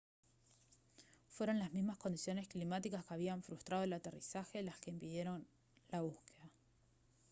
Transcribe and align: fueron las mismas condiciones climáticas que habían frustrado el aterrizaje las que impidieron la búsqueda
fueron 1.29 1.59
las 1.59 1.73
mismas 1.73 1.95
condiciones 1.99 2.47
climáticas 2.47 3.05
que 3.05 3.13
habían 3.13 3.43
frustrado 3.43 3.83
el 3.83 3.93
aterrizaje 3.93 4.63
las 4.63 4.79
que 4.79 4.89
impidieron 4.89 5.45
la 5.91 6.01
búsqueda 6.01 6.49